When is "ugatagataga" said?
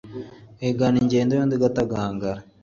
1.57-2.31